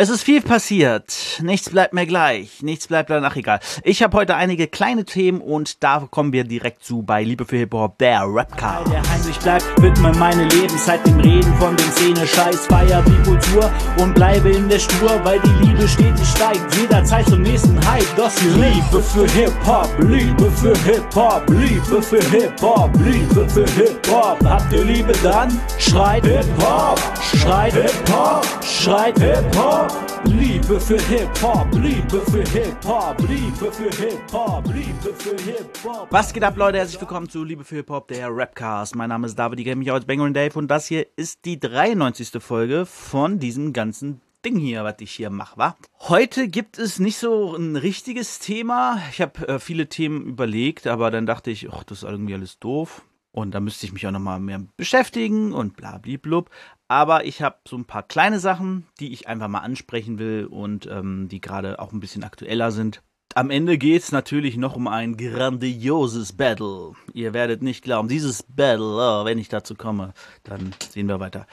[0.00, 1.40] Es ist viel passiert.
[1.42, 2.62] Nichts bleibt mir gleich.
[2.62, 3.58] Nichts bleibt danach egal.
[3.82, 7.56] Ich habe heute einige kleine Themen und da kommen wir direkt zu bei Liebe für
[7.56, 8.84] Hip-Hop, der Rapcar.
[8.84, 14.14] Der Heinrich bleibt, widme meine Lebenszeit dem Reden von den Szene-Scheiß, feier die Kultur und
[14.14, 16.76] bleibe in der Spur, weil die Liebe stetig steigt.
[16.76, 18.06] Jederzeit zum nächsten Hype.
[18.14, 24.44] Das hier Liebe für Hip-Hop, Liebe für Hip-Hop, Liebe für Hip-Hop, Liebe für Hip-Hop.
[24.44, 25.60] Habt ihr Liebe dann?
[25.76, 27.00] Schreit Hip-Hop,
[27.34, 29.87] schreit Hip-Hop, schreit Hip-Hop.
[30.24, 36.08] Liebe für Hip-Hop, Liebe für Hip-Hop, Liebe für Hip-Hop, Liebe für Hip-Hop.
[36.10, 36.78] Was geht ab, Leute?
[36.78, 38.96] Herzlich willkommen zu Liebe für Hip-Hop, der Rapcast.
[38.96, 42.42] Mein Name ist David, ich mich als Bengal Dave und das hier ist die 93.
[42.42, 45.76] Folge von diesem ganzen Ding hier, was ich hier mache, wa?
[46.00, 49.00] Heute gibt es nicht so ein richtiges Thema.
[49.10, 52.58] Ich habe äh, viele Themen überlegt, aber dann dachte ich, ach, das ist irgendwie alles
[52.58, 53.02] doof.
[53.30, 56.50] Und da müsste ich mich auch nochmal mehr beschäftigen und blablablub.
[56.88, 60.86] Aber ich habe so ein paar kleine Sachen, die ich einfach mal ansprechen will und
[60.86, 63.02] ähm, die gerade auch ein bisschen aktueller sind.
[63.34, 66.94] Am Ende geht es natürlich noch um ein grandioses Battle.
[67.12, 71.46] Ihr werdet nicht glauben, dieses Battle, oh, wenn ich dazu komme, dann sehen wir weiter.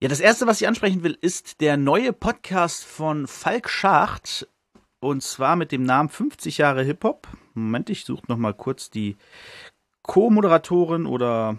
[0.00, 4.48] Ja, das erste, was ich ansprechen will, ist der neue Podcast von Falk Schacht.
[5.00, 7.28] Und zwar mit dem Namen 50 Jahre Hip-Hop.
[7.52, 9.16] Moment, ich suche nochmal kurz die
[10.02, 11.58] Co-Moderatorin oder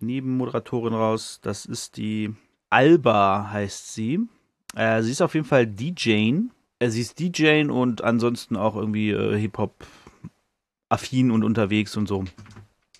[0.00, 1.40] Nebenmoderatorin raus.
[1.42, 2.34] Das ist die
[2.70, 4.20] Alba, heißt sie.
[4.74, 6.32] Äh, sie ist auf jeden Fall DJ.
[6.78, 12.24] Äh, sie ist DJ und ansonsten auch irgendwie äh, Hip-Hop-affin und unterwegs und so.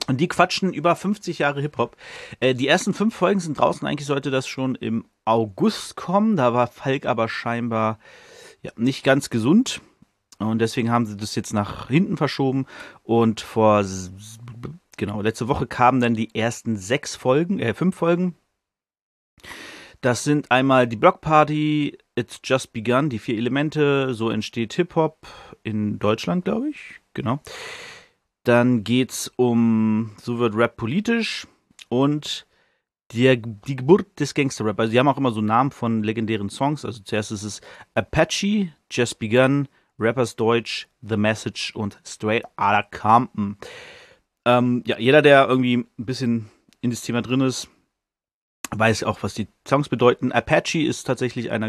[0.08, 1.96] Und die quatschen über 50 Jahre Hip-Hop.
[2.40, 3.86] Äh, die ersten fünf Folgen sind draußen.
[3.86, 6.36] Eigentlich sollte das schon im August kommen.
[6.36, 7.98] Da war Falk aber scheinbar
[8.62, 9.80] ja, nicht ganz gesund.
[10.38, 12.66] Und deswegen haben sie das jetzt nach hinten verschoben.
[13.04, 13.84] Und vor
[14.96, 18.36] genau, letzte Woche kamen dann die ersten sechs Folgen, äh, fünf Folgen.
[20.00, 25.26] Das sind einmal die Blockparty, It's Just Begun, die vier Elemente, so entsteht Hip-Hop
[25.62, 27.00] in Deutschland, glaube ich.
[27.14, 27.40] Genau.
[28.42, 31.46] Dann geht's um So wird Rap politisch
[31.88, 32.46] und
[33.12, 34.80] die, die Geburt des Gangster-Rap.
[34.80, 36.84] Also die haben auch immer so Namen von legendären Songs.
[36.84, 37.60] Also zuerst ist es
[37.94, 39.68] Apache, Just Begun,
[39.98, 43.56] Rappers Deutsch, The Message und Straight Outta Compton.
[44.44, 47.68] Ähm, ja, jeder, der irgendwie ein bisschen in das Thema drin ist,
[48.70, 50.32] weiß auch, was die Songs bedeuten.
[50.32, 51.62] Apache ist tatsächlich ein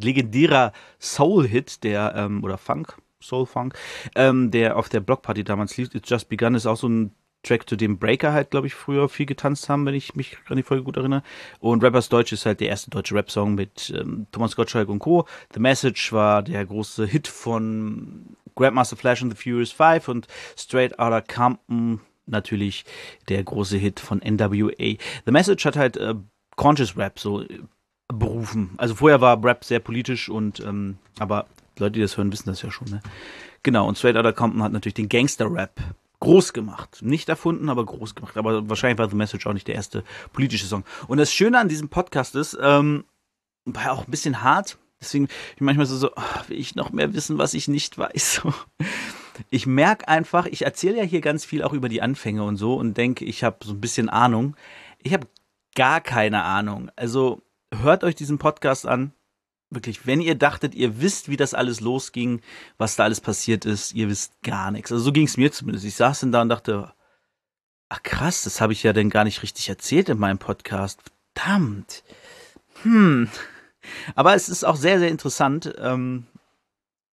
[0.00, 3.74] legendärer Soul-Hit, der, ähm, oder Funk, Soul-Funk,
[4.14, 5.94] ähm, der auf der Blockparty damals lief.
[5.94, 7.12] It's Just Begun ist auch so ein
[7.46, 10.56] Track, zu dem Breaker halt, glaube ich, früher viel getanzt haben, wenn ich mich an
[10.56, 11.22] die Folge gut erinnere.
[11.60, 15.26] Und Rappers Deutsch ist halt der erste deutsche Rap-Song mit ähm, Thomas Gottschalk und Co.
[15.54, 20.26] The Message war der große Hit von Grandmaster Flash and the Furious 5 und
[20.56, 22.84] Straight Outta Compton natürlich
[23.28, 24.96] der große Hit von NWA.
[25.24, 26.14] The Message hat halt äh,
[26.56, 27.60] Conscious Rap so äh,
[28.08, 28.70] berufen.
[28.76, 31.46] Also vorher war Rap sehr politisch und ähm, aber
[31.78, 32.88] Leute, die das hören, wissen das ja schon.
[32.88, 33.02] Ne?
[33.62, 35.80] Genau, und Straight Outta Compton hat natürlich den Gangster-Rap
[36.20, 36.98] groß gemacht.
[37.02, 38.36] Nicht erfunden, aber groß gemacht.
[38.36, 40.84] Aber wahrscheinlich war The Message auch nicht der erste politische Song.
[41.08, 43.04] Und das Schöne an diesem Podcast ist, ähm,
[43.64, 46.90] war ja auch ein bisschen hart, Deswegen ich manchmal so, so ach, will ich noch
[46.90, 48.42] mehr wissen, was ich nicht weiß.
[49.50, 52.74] Ich merke einfach, ich erzähle ja hier ganz viel auch über die Anfänge und so
[52.74, 54.56] und denke, ich habe so ein bisschen Ahnung.
[55.02, 55.26] Ich habe
[55.74, 56.90] gar keine Ahnung.
[56.96, 59.12] Also hört euch diesen Podcast an.
[59.70, 62.40] Wirklich, wenn ihr dachtet, ihr wisst, wie das alles losging,
[62.78, 64.92] was da alles passiert ist, ihr wisst gar nichts.
[64.92, 65.84] Also so ging es mir zumindest.
[65.84, 66.92] Ich saß dann da und dachte,
[67.88, 71.00] ach krass, das habe ich ja denn gar nicht richtig erzählt in meinem Podcast.
[71.34, 72.02] Verdammt.
[72.82, 73.28] Hm.
[74.14, 75.74] Aber es ist auch sehr, sehr interessant.
[75.78, 76.26] Ähm,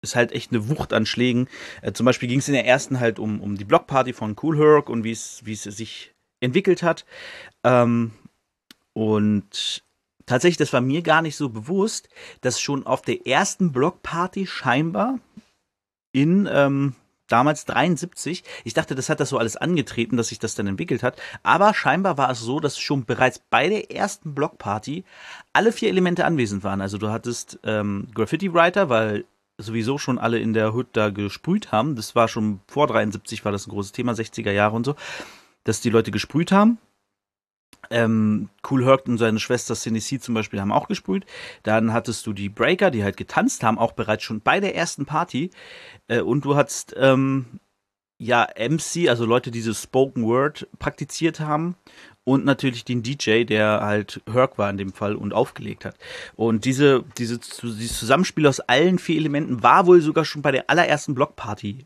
[0.02, 1.48] ist halt echt eine Wucht an Schlägen.
[1.82, 4.58] Äh, zum Beispiel ging es in der ersten halt um, um die Blockparty von Cool
[4.58, 7.06] Herc und wie es, sich entwickelt hat.
[7.64, 8.12] Ähm,
[8.94, 9.84] und
[10.26, 12.10] tatsächlich, das war mir gar nicht so bewusst,
[12.42, 15.20] dass schon auf der ersten Blockparty scheinbar
[16.12, 16.96] in ähm,
[17.28, 18.44] damals 73.
[18.64, 21.20] Ich dachte, das hat das so alles angetreten, dass sich das dann entwickelt hat.
[21.42, 25.04] Aber scheinbar war es so, dass schon bereits bei der ersten Blockparty
[25.52, 26.82] alle vier Elemente anwesend waren.
[26.82, 29.26] Also du hattest ähm, Graffiti-Writer, weil
[29.58, 31.96] sowieso schon alle in der Hood da gesprüht haben.
[31.96, 34.96] Das war schon vor 73 war das ein großes Thema, 60er Jahre und so,
[35.64, 36.78] dass die Leute gesprüht haben.
[37.90, 41.26] Ähm, cool Herc und seine Schwester Tennessee zum Beispiel haben auch gesprüht.
[41.64, 45.06] Dann hattest du die Breaker, die halt getanzt haben, auch bereits schon bei der ersten
[45.06, 45.52] Party.
[46.08, 47.60] Äh, und du hattest ähm,
[48.18, 51.76] ja MC, also Leute, die dieses Spoken Word praktiziert haben.
[52.26, 55.96] Und natürlich den DJ, der halt Herc war in dem Fall und aufgelegt hat.
[56.36, 60.70] Und diese, diese, dieses Zusammenspiel aus allen vier Elementen war wohl sogar schon bei der
[60.70, 61.86] allerersten Blockparty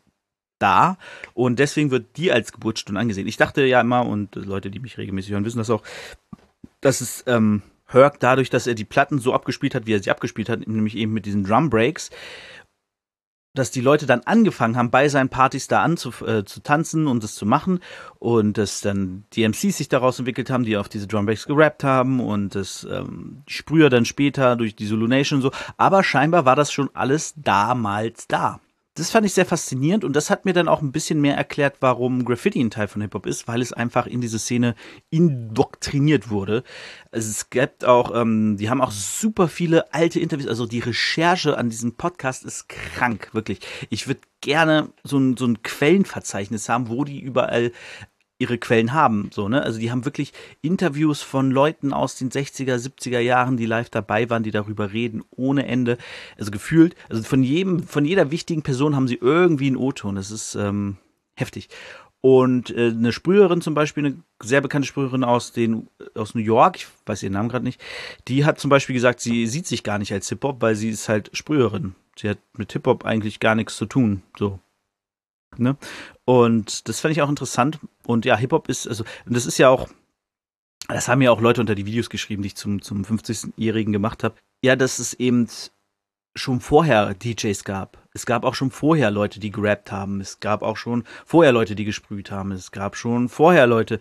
[0.60, 0.98] da
[1.34, 3.28] und deswegen wird die als Geburtsstunde angesehen.
[3.28, 5.84] Ich dachte ja immer, und Leute, die mich regelmäßig hören, wissen das auch,
[6.82, 10.12] dass es ähm, Herc dadurch, dass er die Platten so abgespielt hat, wie er sie
[10.12, 12.10] abgespielt hat, nämlich eben mit diesen Drum Breaks,
[13.58, 17.36] dass die Leute dann angefangen haben, bei seinen Partys da an zu, äh, und das
[17.36, 17.80] zu machen
[18.20, 22.20] und dass dann die MCs sich daraus entwickelt haben, die auf diese Drumbreaks gerappt haben
[22.20, 25.52] und das ähm, Sprüher dann später durch die Zulu Nation und so.
[25.78, 28.60] Aber scheinbar war das schon alles damals da
[28.98, 31.78] das fand ich sehr faszinierend und das hat mir dann auch ein bisschen mehr erklärt,
[31.82, 34.74] warum Graffiti ein Teil von Hip-Hop ist, weil es einfach in diese Szene
[35.12, 36.64] indoktriniert wurde.
[37.12, 41.58] Also es gibt auch, ähm, die haben auch super viele alte Interviews, also die Recherche
[41.58, 43.60] an diesem Podcast ist krank, wirklich.
[43.90, 47.72] Ich würde gerne so ein, so ein Quellenverzeichnis haben, wo die überall
[48.40, 49.64] ihre Quellen haben, so, ne?
[49.64, 50.32] Also die haben wirklich
[50.62, 55.24] Interviews von Leuten aus den 60er, 70er Jahren, die live dabei waren, die darüber reden,
[55.32, 55.98] ohne Ende.
[56.38, 60.16] Also gefühlt, also von jedem, von jeder wichtigen Person haben sie irgendwie einen O-Ton.
[60.16, 60.98] Das ist ähm,
[61.36, 61.70] heftig.
[62.22, 66.78] Und äh, eine Sprüherin zum Beispiel, eine sehr bekannte Sprüherin aus den aus New York,
[66.78, 67.82] ich weiß ihren Namen gerade nicht,
[68.28, 70.90] die hat zum Beispiel gesagt, sie sieht sich gar nicht als Hip Hop, weil sie
[70.90, 71.96] ist halt Sprüherin.
[72.20, 74.24] Sie hat mit Hip Hop eigentlich gar nichts zu tun.
[74.38, 74.60] So,
[75.56, 75.78] Ne?
[76.26, 77.80] Und das fand ich auch interessant.
[78.06, 79.88] Und ja, Hip-Hop ist, also, das ist ja auch,
[80.88, 84.24] das haben ja auch Leute unter die Videos geschrieben, die ich zum, zum 50-Jährigen gemacht
[84.24, 84.36] habe.
[84.64, 85.48] Ja, dass es eben
[86.36, 87.98] schon vorher DJs gab.
[88.14, 90.22] Es gab auch schon vorher Leute, die gerappt haben.
[90.22, 92.52] Es gab auch schon vorher Leute, die gesprüht haben.
[92.52, 94.00] Es gab schon vorher Leute,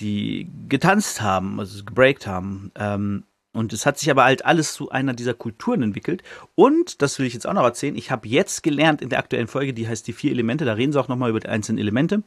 [0.00, 2.70] die getanzt haben, also gebreakt haben.
[2.76, 6.22] Ähm, und es hat sich aber halt alles zu einer dieser Kulturen entwickelt.
[6.54, 9.48] Und, das will ich jetzt auch noch erzählen, ich habe jetzt gelernt in der aktuellen
[9.48, 12.22] Folge, die heißt die vier Elemente, da reden sie auch nochmal über die einzelnen Elemente.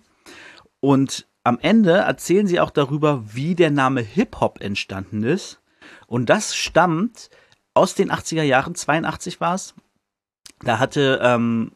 [0.79, 5.62] Und am Ende erzählen sie auch darüber, wie der Name Hip-Hop entstanden ist.
[6.07, 7.29] Und das stammt
[7.73, 9.73] aus den 80er Jahren, 82 war es.
[10.59, 11.71] Da hatte ähm,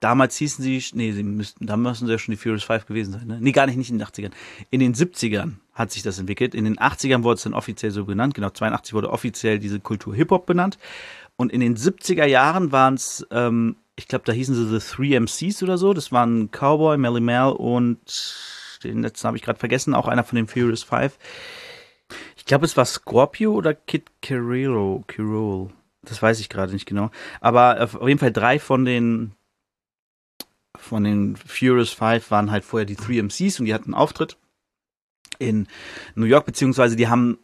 [0.00, 3.12] damals hießen sie, nee, sie müssten, da müssen sie ja schon die Furious Five gewesen
[3.12, 3.38] sein, ne?
[3.40, 4.32] Nee, gar nicht, nicht in den 80ern.
[4.70, 6.54] In den 70ern hat sich das entwickelt.
[6.54, 8.34] In den 80ern wurde es dann offiziell so genannt.
[8.34, 10.78] Genau, 82 wurde offiziell diese Kultur Hip-Hop benannt.
[11.36, 15.18] Und in den 70er Jahren waren es, ähm, ich glaube, da hießen sie The Three
[15.18, 15.94] MCs oder so.
[15.94, 17.98] Das waren Cowboy, Melly Mel und
[18.84, 21.18] den letzten habe ich gerade vergessen, auch einer von den Furious Five.
[22.36, 25.70] Ich glaube, es war Scorpio oder Kid Carrillo, Carol.
[26.02, 27.10] Das weiß ich gerade nicht genau.
[27.40, 29.32] Aber auf jeden Fall drei von den
[30.76, 34.38] von den Furious Five waren halt vorher die Three MCs und die hatten einen Auftritt
[35.40, 35.66] in
[36.14, 37.38] New York, beziehungsweise die haben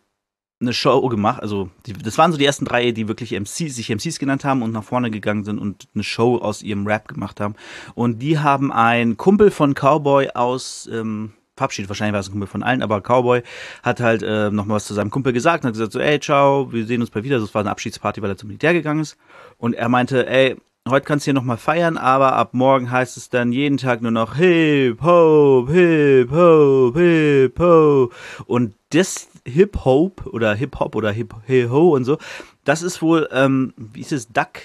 [0.60, 3.90] eine Show gemacht, also die, das waren so die ersten drei, die wirklich MCs, sich
[3.90, 7.40] MCs genannt haben und nach vorne gegangen sind und eine Show aus ihrem Rap gemacht
[7.40, 7.56] haben.
[7.94, 12.48] Und die haben ein Kumpel von Cowboy aus ähm, verabschiedet, wahrscheinlich war es ein Kumpel
[12.48, 13.42] von allen, aber Cowboy
[13.82, 16.20] hat halt äh, noch mal was zu seinem Kumpel gesagt und hat gesagt so, ey,
[16.20, 17.38] ciao, wir sehen uns bald wieder.
[17.38, 19.16] Das war eine Abschiedsparty, weil er zum Militär gegangen ist.
[19.58, 20.56] Und er meinte, ey,
[20.88, 24.10] heute kannst du hier nochmal feiern, aber ab morgen heißt es dann jeden Tag nur
[24.10, 28.14] noch Hip Hop, Hip Hop, Hip Hop.
[28.46, 32.18] Und das Hip Hop oder Hip Hop oder Hip Ho und so,
[32.64, 34.60] das ist wohl, ähm, wie ist es, Duck,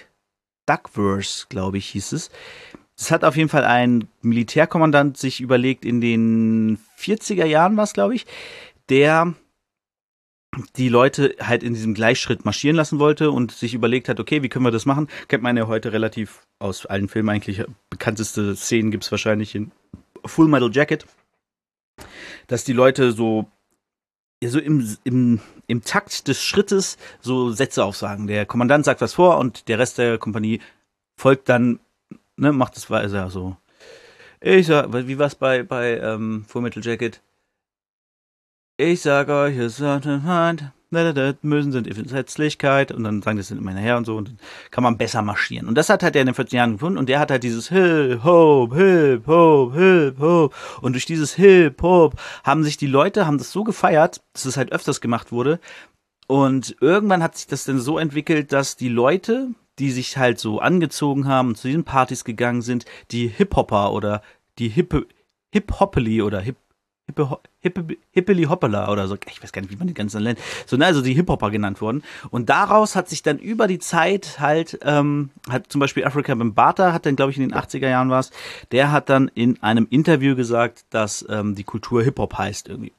[0.65, 2.29] Duckverse, glaube ich, hieß es.
[2.97, 7.93] Das hat auf jeden Fall ein Militärkommandant sich überlegt in den 40er Jahren war es,
[7.93, 8.27] glaube ich,
[8.89, 9.33] der
[10.75, 14.49] die Leute halt in diesem Gleichschritt marschieren lassen wollte und sich überlegt hat, okay, wie
[14.49, 15.07] können wir das machen?
[15.27, 17.63] Kennt man ja heute relativ aus allen Filmen eigentlich.
[17.89, 19.71] Bekannteste Szenen gibt's wahrscheinlich in
[20.25, 21.05] Full Metal Jacket.
[22.47, 23.49] Dass die Leute so,
[24.43, 28.27] ja, so im, im, im Takt des Schrittes so Sätze aufsagen.
[28.27, 30.59] Der Kommandant sagt was vor und der Rest der Kompanie
[31.15, 31.79] folgt dann,
[32.35, 33.55] ne, macht es weiter so.
[34.41, 37.21] Ich sag, wie war's bei, bei ähm, Full Metal Jacket?
[38.83, 39.81] Ich sag euch, es ist
[41.43, 42.91] Mösen sind Entsetzlichkeit.
[42.91, 44.15] Und dann sagen das sind immer her und so.
[44.17, 44.39] Und dann
[44.71, 45.67] kann man besser marschieren.
[45.67, 46.97] Und das hat halt er in den 40 Jahren gefunden.
[46.97, 50.55] Und der hat halt dieses Hip Hop, Hip Hop, Hip Hop.
[50.81, 54.57] Und durch dieses Hip Hop haben sich die Leute, haben das so gefeiert, dass es
[54.57, 55.59] halt öfters gemacht wurde.
[56.25, 60.57] Und irgendwann hat sich das dann so entwickelt, dass die Leute, die sich halt so
[60.57, 64.23] angezogen haben und zu diesen Partys gegangen sind, die Hip-Hopper oder
[64.57, 65.05] die Hip
[65.53, 66.55] Hip-Hoppeli oder Hip
[67.11, 69.17] Hippe, Hippe, Hippeli Hoppala oder so.
[69.27, 70.39] Ich weiß gar nicht, wie man die ganzen nennt.
[70.65, 72.03] So, ne, also die Hip-Hopper genannt wurden.
[72.29, 76.93] Und daraus hat sich dann über die Zeit halt, ähm, hat zum Beispiel Africa Bambata,
[76.93, 78.31] hat dann, glaube ich, in den 80er Jahren war es,
[78.71, 82.93] der hat dann in einem Interview gesagt, dass ähm, die Kultur Hip-Hop heißt irgendwie.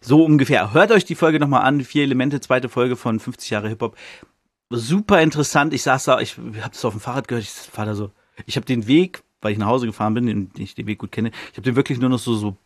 [0.00, 0.72] So ungefähr.
[0.72, 3.96] Hört euch die Folge nochmal an, vier Elemente, zweite Folge von 50 Jahre Hip-Hop.
[4.70, 5.72] Super interessant.
[5.74, 8.10] Ich saß da, ich habe das auf dem Fahrrad gehört, ich fahr da so,
[8.46, 11.12] ich habe den Weg, weil ich nach Hause gefahren bin, den ich den Weg gut
[11.12, 12.56] kenne, ich habe den wirklich nur noch so, so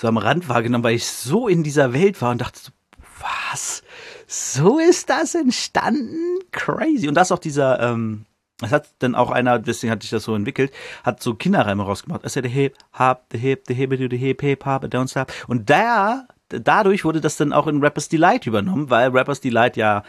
[0.00, 2.72] so am Rand wahrgenommen, weil ich so in dieser Welt war und dachte so,
[3.20, 3.82] was?
[4.26, 6.38] So ist das entstanden?
[6.50, 7.08] Crazy.
[7.08, 8.26] Und das auch dieser, ähm,
[8.62, 10.72] es hat dann auch einer, deswegen hat sich das so entwickelt,
[11.02, 12.24] hat so Kinderreime rausgemacht.
[12.24, 15.32] I said hip, hop, the hip, the hip, the hip, hip, hop, don't stop.
[15.46, 20.02] Und da, dadurch wurde das dann auch in Rappers Delight übernommen, weil Rappers Delight ja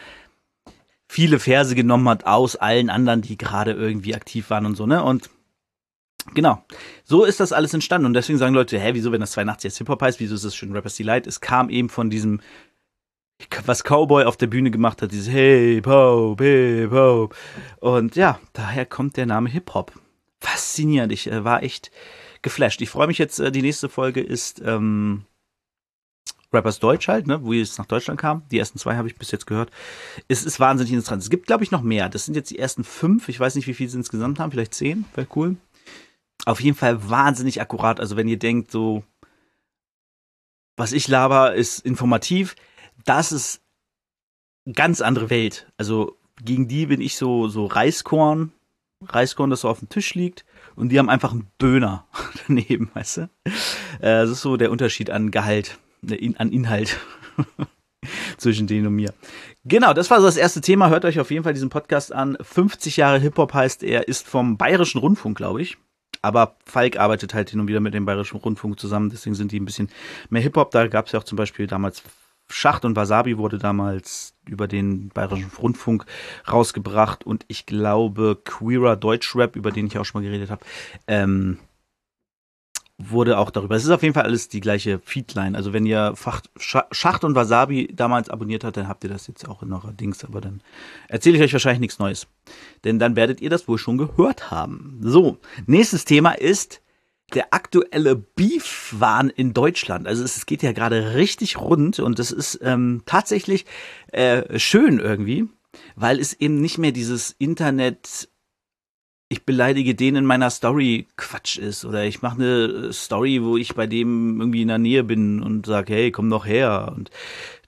[1.08, 5.02] viele Verse genommen hat aus allen anderen, die gerade irgendwie aktiv waren und so, ne?
[5.02, 5.30] Und
[6.34, 6.64] genau,
[7.04, 8.06] so ist das alles entstanden.
[8.06, 10.54] Und deswegen sagen Leute, hä, wieso, wenn das 82 jetzt Hip-Hop heißt, wieso ist das
[10.54, 11.26] schon Rappers Delight?
[11.26, 12.40] Es kam eben von diesem,
[13.64, 17.34] was Cowboy auf der Bühne gemacht hat, dieses Hip-Hop, Hip-Hop.
[17.80, 19.92] Und ja, daher kommt der Name Hip-Hop.
[20.40, 21.90] Faszinierend, ich äh, war echt
[22.42, 22.80] geflasht.
[22.82, 25.24] Ich freue mich jetzt, äh, die nächste Folge ist, ähm,
[26.52, 28.42] Rappers Deutsch halt, ne, wo es nach Deutschland kam.
[28.50, 29.70] Die ersten zwei habe ich bis jetzt gehört.
[30.28, 31.22] Es ist wahnsinnig interessant.
[31.22, 32.08] Es gibt, glaube ich, noch mehr.
[32.08, 33.28] Das sind jetzt die ersten fünf.
[33.28, 34.50] Ich weiß nicht, wie viele sie insgesamt haben.
[34.50, 35.04] Vielleicht zehn.
[35.14, 35.56] Wäre cool.
[36.46, 38.00] Auf jeden Fall wahnsinnig akkurat.
[38.00, 39.02] Also wenn ihr denkt, so,
[40.76, 42.54] was ich laber, ist informativ.
[43.04, 43.60] Das ist
[44.72, 45.66] ganz andere Welt.
[45.76, 48.52] Also gegen die bin ich so, so Reiskorn.
[49.04, 50.44] Reiskorn, das so auf dem Tisch liegt.
[50.76, 52.06] Und die haben einfach einen Döner
[52.46, 53.22] daneben, weißt du?
[53.44, 53.50] Äh,
[54.00, 55.78] das ist so der Unterschied an Gehalt
[56.38, 56.96] an Inhalt
[58.36, 59.12] zwischen denen und mir.
[59.64, 60.90] Genau, das war so das erste Thema.
[60.90, 62.38] Hört euch auf jeden Fall diesen Podcast an.
[62.40, 65.76] 50 Jahre Hip-Hop heißt er, ist vom Bayerischen Rundfunk, glaube ich.
[66.26, 69.60] Aber Falk arbeitet halt hin und wieder mit dem Bayerischen Rundfunk zusammen, deswegen sind die
[69.60, 69.88] ein bisschen
[70.28, 70.72] mehr Hip-Hop.
[70.72, 72.02] Da gab es ja auch zum Beispiel damals
[72.48, 76.04] Schacht und Wasabi wurde damals über den Bayerischen Rundfunk
[76.50, 80.64] rausgebracht und ich glaube Queerer Deutschrap, über den ich auch schon mal geredet habe,
[81.08, 81.58] ähm,
[82.98, 83.76] wurde auch darüber.
[83.76, 85.56] Es ist auf jeden Fall alles die gleiche Feedline.
[85.56, 86.14] Also wenn ihr
[86.56, 90.24] Schacht und Wasabi damals abonniert habt, dann habt ihr das jetzt auch in eurer Dings.
[90.24, 90.62] Aber dann
[91.08, 92.26] erzähle ich euch wahrscheinlich nichts Neues.
[92.84, 94.98] Denn dann werdet ihr das wohl schon gehört haben.
[95.02, 96.80] So, nächstes Thema ist
[97.34, 100.06] der aktuelle Beef-Wahn in Deutschland.
[100.06, 103.66] Also es, geht ja gerade richtig rund und das ist ähm, tatsächlich
[104.12, 105.48] äh, schön irgendwie,
[105.96, 108.28] weil es eben nicht mehr dieses Internet
[109.28, 113.74] ich beleidige den in meiner Story Quatsch ist oder ich mache eine Story, wo ich
[113.74, 117.10] bei dem irgendwie in der Nähe bin und sage, hey, komm doch her und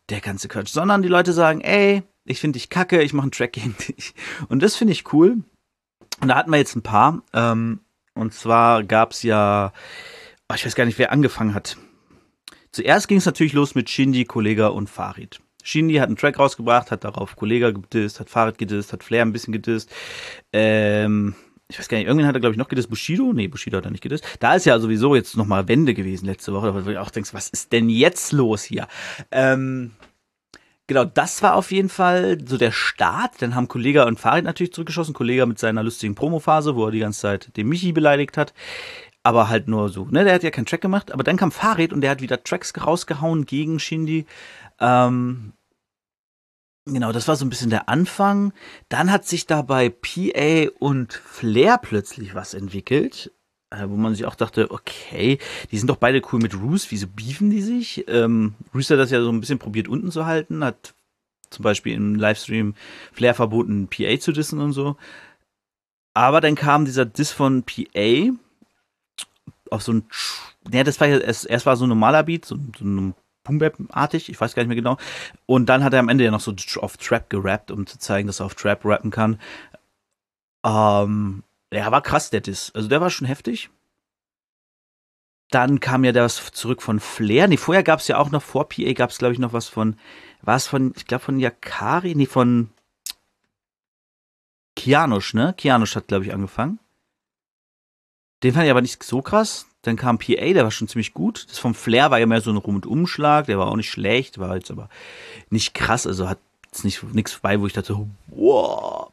[0.09, 3.33] der ganze Quatsch, sondern die Leute sagen, ey, ich finde dich kacke, ich mache einen
[3.33, 4.15] Track gegen dich
[4.49, 5.43] und das finde ich cool.
[6.21, 7.81] Und da hatten wir jetzt ein paar ähm,
[8.15, 9.73] und zwar gab's ja,
[10.49, 11.77] oh, ich weiß gar nicht, wer angefangen hat.
[12.71, 15.41] Zuerst ging es natürlich los mit Shindy, Kollega und Farid.
[15.65, 19.33] Shindy hat einen Track rausgebracht, hat darauf Kollega gedisst, hat Farid gedisst, hat Flair ein
[19.33, 19.91] bisschen gedisst.
[20.53, 21.35] Ähm,
[21.71, 22.89] ich weiß gar nicht, irgendwann hat er, glaube ich, noch gedisst.
[22.89, 23.33] Bushido?
[23.35, 24.25] Nee, Bushido hat er nicht gedisst.
[24.41, 27.49] Da ist ja sowieso jetzt nochmal Wende gewesen letzte Woche, wo du auch denkst, was
[27.49, 28.89] ist denn jetzt los hier?
[29.31, 29.93] Ähm,
[30.87, 33.43] genau, das war auf jeden Fall so der Start.
[33.43, 35.13] Dann haben Kollega und Farid natürlich zurückgeschossen.
[35.13, 38.55] Kollega mit seiner lustigen Promophase, wo er die ganze Zeit den Michi beleidigt hat.
[39.23, 40.25] Aber halt nur so, ne?
[40.25, 41.13] Der hat ja keinen Track gemacht.
[41.13, 44.25] Aber dann kam Farid und der hat wieder Tracks rausgehauen gegen Shindy.
[44.81, 45.53] Ähm,
[46.88, 48.52] Genau, das war so ein bisschen der Anfang.
[48.88, 53.30] Dann hat sich da bei PA und Flair plötzlich was entwickelt,
[53.71, 55.38] äh, wo man sich auch dachte, okay,
[55.71, 58.09] die sind doch beide cool mit Roos, wieso beefen die sich?
[58.09, 60.95] Ähm, Roos hat das ja so ein bisschen probiert unten zu halten, hat
[61.50, 62.75] zum Beispiel im Livestream
[63.12, 64.97] Flair verboten, PA zu dissen und so.
[66.14, 68.33] Aber dann kam dieser Diss von PA
[69.71, 70.04] auf so ein,
[70.73, 73.14] ja, das war ja, erst, erst war so ein normaler Beat, so, so ein
[73.49, 74.99] Boom-Bap-artig, ich weiß gar nicht mehr genau.
[75.47, 78.26] Und dann hat er am Ende ja noch so auf Trap gerappt, um zu zeigen,
[78.26, 79.40] dass er auf Trap rappen kann.
[80.64, 82.73] Ähm, ja, war krass, der Diss.
[82.75, 83.71] Also der war schon heftig.
[85.50, 87.49] Dann kam ja das zurück von Flair.
[87.49, 89.67] Nee, vorher gab es ja auch noch, vor PA gab es, glaube ich, noch was
[89.69, 89.97] von,
[90.43, 92.14] war es von, ich glaube, von Yakari?
[92.14, 92.71] Nee, von
[94.76, 95.55] Kianush, ne?
[95.57, 96.78] Kianush hat, glaube ich, angefangen.
[98.43, 99.67] Den fand ich aber nicht so krass.
[99.88, 101.47] Dann kam PA, der war schon ziemlich gut.
[101.49, 104.54] Das vom Flair war ja mehr so ein Rundumschlag, der war auch nicht schlecht, war
[104.54, 104.90] jetzt aber
[105.50, 109.11] nicht krass, also hat jetzt nicht nichts bei, wo ich dachte, wow.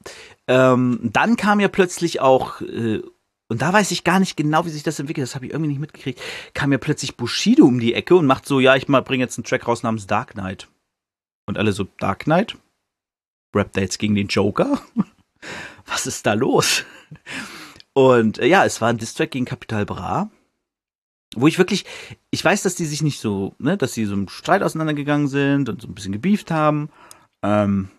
[0.48, 3.02] Ähm, dann kam ja plötzlich auch, äh,
[3.48, 5.70] und da weiß ich gar nicht genau, wie sich das entwickelt, das habe ich irgendwie
[5.70, 6.20] nicht mitgekriegt,
[6.54, 9.46] kam ja plötzlich Bushido um die Ecke und macht so, ja, ich bringe jetzt einen
[9.46, 10.68] Track raus namens Dark Knight.
[11.48, 12.58] Und alle so, Dark Knight?
[13.54, 14.82] Er jetzt gegen den Joker?
[15.86, 16.84] Was ist da los?
[17.94, 20.30] Und äh, ja, es war ein Distrack gegen Capital Bra
[21.36, 21.86] wo ich wirklich,
[22.32, 25.70] ich weiß, dass die sich nicht so, ne, dass sie so im Streit auseinandergegangen sind
[25.70, 26.90] und so ein bisschen gebieft haben.
[27.44, 27.90] Ähm,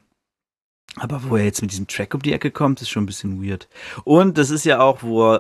[0.96, 3.44] aber wo er jetzt mit diesem Track um die Ecke kommt, ist schon ein bisschen
[3.44, 3.68] weird.
[4.04, 5.38] Und das ist ja auch, wo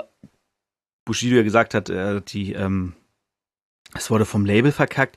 [1.06, 2.94] Bushido ja gesagt hat, äh, die, ähm,
[3.94, 5.16] es wurde vom Label verkackt.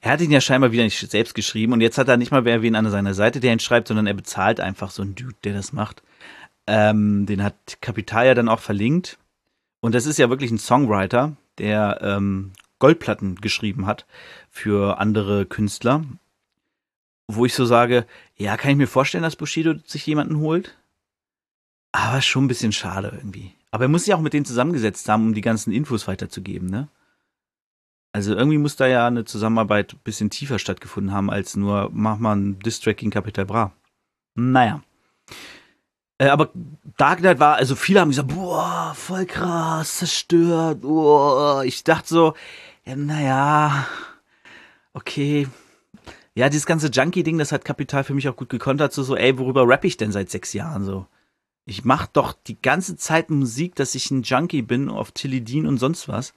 [0.00, 2.44] Er hat ihn ja scheinbar wieder nicht selbst geschrieben und jetzt hat er nicht mal
[2.44, 5.36] wer wen an seiner Seite, der ihn schreibt, sondern er bezahlt einfach so einen Dude,
[5.44, 6.02] der das macht.
[6.66, 9.18] Ähm, den hat Kapital ja dann auch verlinkt.
[9.80, 14.06] Und das ist ja wirklich ein Songwriter, der ähm, Goldplatten geschrieben hat
[14.50, 16.04] für andere Künstler.
[17.28, 18.04] Wo ich so sage,
[18.36, 20.76] ja, kann ich mir vorstellen, dass Bushido sich jemanden holt.
[21.92, 23.54] Aber schon ein bisschen schade irgendwie.
[23.70, 26.88] Aber er muss sich auch mit denen zusammengesetzt haben, um die ganzen Infos weiterzugeben, ne?
[28.14, 32.18] Also irgendwie muss da ja eine Zusammenarbeit ein bisschen tiefer stattgefunden haben, als nur, mach
[32.18, 33.72] mal ein Distrack gegen Capital Bra.
[34.34, 34.82] Naja.
[36.22, 36.50] Äh, aber
[36.96, 41.64] Dark Knight war, also viele haben gesagt, boah, voll krass, zerstört, boah.
[41.64, 42.34] Ich dachte so,
[42.84, 43.88] ja, naja,
[44.92, 45.48] okay.
[46.34, 49.36] Ja, dieses ganze Junkie-Ding, das hat Kapital für mich auch gut gekontert, so, so, ey,
[49.36, 51.06] worüber rapp ich denn seit sechs Jahren so?
[51.64, 55.78] Ich mach doch die ganze Zeit Musik, dass ich ein Junkie bin auf Tilidin und
[55.78, 56.34] sonst was.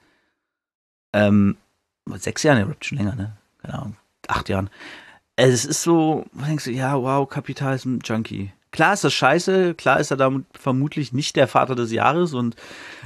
[1.12, 1.58] Ähm,
[2.16, 3.36] sechs Jahre, der rappt schon länger, ne?
[3.58, 4.68] Keine Ahnung, acht Jahren.
[5.36, 8.52] Also, es ist so, denkst du, ja, wow, Kapital ist ein Junkie.
[8.76, 12.56] Klar ist das scheiße, klar ist er damit vermutlich nicht der Vater des Jahres und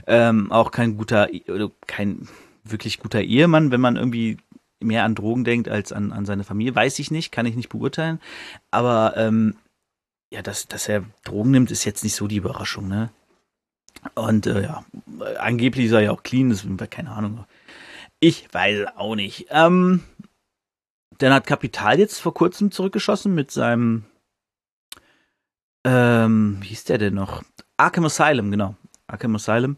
[0.08, 1.28] ähm, auch kein guter,
[1.86, 2.26] kein
[2.64, 4.38] wirklich guter Ehemann, wenn man irgendwie
[4.80, 6.74] mehr an Drogen denkt als an, an seine Familie.
[6.74, 8.20] Weiß ich nicht, kann ich nicht beurteilen.
[8.72, 9.54] Aber ähm,
[10.32, 13.10] ja, dass, dass er Drogen nimmt, ist jetzt nicht so die Überraschung, ne?
[14.16, 14.84] Und äh, ja,
[15.38, 17.44] angeblich ist er ja auch clean, das keine Ahnung.
[18.18, 19.46] Ich weiß auch nicht.
[19.50, 20.02] Ähm,
[21.18, 24.06] dann hat Kapital jetzt vor kurzem zurückgeschossen mit seinem,
[25.84, 27.42] ähm, wie hieß der denn noch?
[27.76, 28.74] Arkham Asylum, genau.
[29.06, 29.76] Arkham Asylum.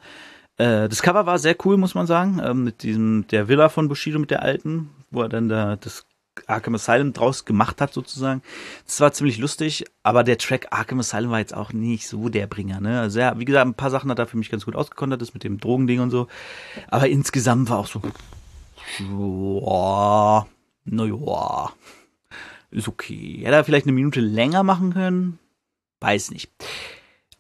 [0.57, 3.89] Äh, das Cover war sehr cool, muss man sagen, ähm, mit diesem, der Villa von
[3.89, 6.05] Bushido mit der alten, wo er dann da das
[6.47, 8.43] Arkham Asylum draus gemacht hat, sozusagen.
[8.87, 12.47] Das war ziemlich lustig, aber der Track Arkham Asylum war jetzt auch nicht so der
[12.47, 13.01] Bringer, ne?
[13.01, 15.35] Also ja, wie gesagt, ein paar Sachen hat er für mich ganz gut ausgekontert, das
[15.35, 16.29] mit dem Drogending und so.
[16.89, 18.01] Aber insgesamt war auch so,
[18.99, 20.47] ja,
[20.85, 21.73] naja,
[22.71, 23.41] ist okay.
[23.43, 25.39] Hätte er vielleicht eine Minute länger machen können?
[26.03, 26.51] Weiß nicht.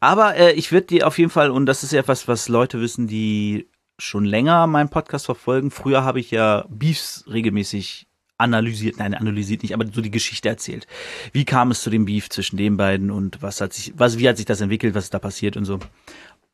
[0.01, 2.81] Aber äh, ich würde dir auf jeden Fall, und das ist ja etwas, was Leute
[2.81, 5.71] wissen, die schon länger meinen Podcast verfolgen.
[5.71, 8.07] Früher habe ich ja Beefs regelmäßig
[8.39, 10.87] analysiert, nein, analysiert nicht, aber so die Geschichte erzählt.
[11.33, 14.29] Wie kam es zu dem Beef zwischen den beiden und was hat sich, was, wie
[14.29, 15.79] hat sich das entwickelt, was ist da passiert und so.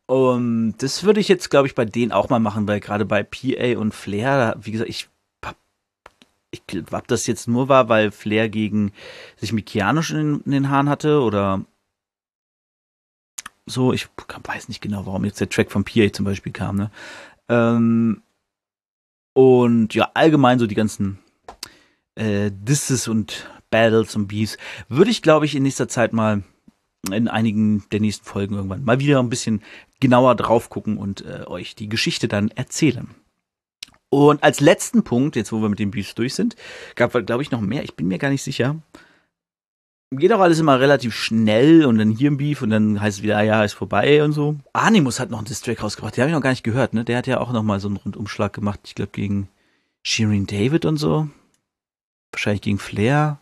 [0.07, 3.23] Und das würde ich jetzt, glaube ich, bei denen auch mal machen, weil gerade bei
[3.23, 5.09] PA und Flair, wie gesagt, ich
[6.51, 8.93] ich glaube, das jetzt nur war, weil Flair gegen
[9.37, 11.65] sich mit Keanu in, in den Haaren hatte oder
[13.69, 14.09] so, ich
[14.45, 16.91] weiß nicht genau, warum jetzt der Track von PA zum Beispiel kam, ne?
[17.49, 18.23] Ähm,
[19.33, 21.19] und ja, allgemein so die ganzen
[22.17, 26.43] äh, Disses und Battles und Beefs würde ich, glaube ich, in nächster Zeit mal
[27.11, 29.63] in einigen der nächsten Folgen irgendwann mal wieder ein bisschen
[30.01, 33.15] genauer drauf gucken und äh, euch die Geschichte dann erzählen.
[34.11, 36.57] Und als letzten Punkt, jetzt wo wir mit den Beefs durch sind,
[36.97, 37.85] gab es, glaube ich, noch mehr.
[37.85, 38.77] Ich bin mir gar nicht sicher.
[40.11, 43.23] Geht auch alles immer relativ schnell und dann hier ein Beef und dann heißt es
[43.23, 44.57] wieder, ah ja, ist vorbei und so.
[44.73, 47.05] Animus hat noch einen Distrack rausgebracht, den habe ich noch gar nicht gehört, ne?
[47.05, 49.49] Der hat ja auch noch mal so einen Rundumschlag gemacht, ich glaube gegen
[50.03, 51.29] Shirin David und so.
[52.33, 53.39] Wahrscheinlich gegen Flair.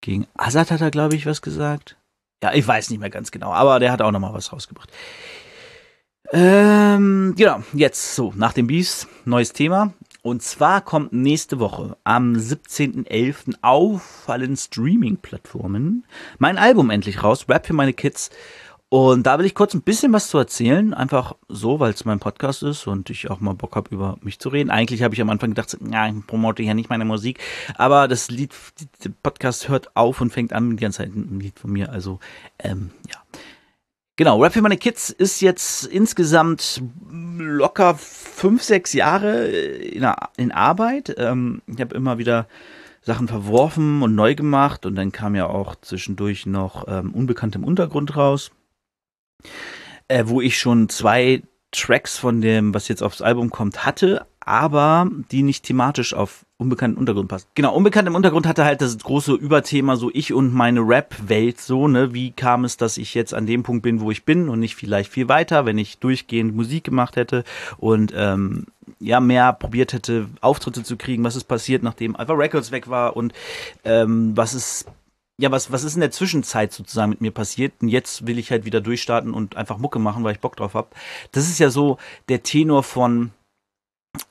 [0.00, 1.96] Gegen Azad hat er, glaube ich, was gesagt.
[2.42, 4.90] Ja, ich weiß nicht mehr ganz genau, aber der hat auch noch mal was rausgebracht.
[6.32, 9.92] Ähm, genau, jetzt so, nach dem Beast, neues Thema.
[10.22, 13.56] Und zwar kommt nächste Woche am 17.11.
[13.60, 16.04] auf allen Streaming-Plattformen
[16.38, 18.30] mein Album endlich raus, Rap für meine Kids.
[18.88, 22.20] Und da will ich kurz ein bisschen was zu erzählen, einfach so, weil es mein
[22.20, 24.70] Podcast ist und ich auch mal Bock habe, über mich zu reden.
[24.70, 27.40] Eigentlich habe ich am Anfang gedacht, ja, ich promote ja nicht meine Musik,
[27.76, 28.54] aber das Lied,
[29.02, 32.20] der Podcast hört auf und fängt an die ganze Zeit ein Lied von mir, also
[32.58, 33.18] ähm, ja.
[34.16, 36.82] Genau, Rap für meine Kids ist jetzt insgesamt
[37.38, 41.14] locker fünf, sechs Jahre in, in Arbeit.
[41.16, 42.46] Ähm, ich habe immer wieder
[43.00, 47.64] Sachen verworfen und neu gemacht und dann kam ja auch zwischendurch noch ähm, Unbekannt im
[47.64, 48.52] Untergrund raus
[50.12, 55.08] äh, wo ich schon zwei Tracks von dem, was jetzt aufs Album kommt, hatte, aber
[55.30, 57.46] die nicht thematisch auf unbekannten Untergrund passen.
[57.54, 61.88] Genau, unbekannt im Untergrund hatte halt das große Überthema so ich und meine Rap-Welt so,
[61.88, 62.14] ne?
[62.14, 64.76] Wie kam es, dass ich jetzt an dem Punkt bin, wo ich bin und nicht
[64.76, 67.44] vielleicht viel weiter, wenn ich durchgehend Musik gemacht hätte
[67.78, 68.66] und ähm,
[69.00, 73.16] ja mehr probiert hätte, Auftritte zu kriegen, was ist passiert, nachdem Alpha Records weg war
[73.16, 73.32] und
[73.84, 74.86] ähm, was ist
[75.38, 77.72] ja, was, was ist in der Zwischenzeit sozusagen mit mir passiert?
[77.80, 80.74] Und jetzt will ich halt wieder durchstarten und einfach Mucke machen, weil ich Bock drauf
[80.74, 80.94] hab.
[81.32, 81.98] Das ist ja so
[82.28, 83.32] der Tenor von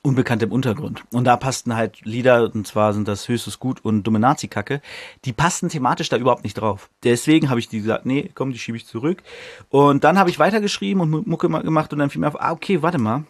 [0.02, 1.04] Unbekannt im Untergrund.
[1.12, 4.80] Und da passten halt Lieder, und zwar sind das Höchstes Gut und Dumme Nazi-Kacke,
[5.24, 6.88] die passten thematisch da überhaupt nicht drauf.
[7.02, 9.22] Deswegen habe ich die gesagt, nee, komm, die schiebe ich zurück.
[9.70, 12.82] Und dann habe ich weitergeschrieben und Mucke gemacht und dann fiel mir auf, ah, okay,
[12.82, 13.24] warte mal.